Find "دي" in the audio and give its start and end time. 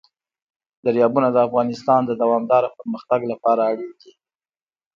4.01-4.11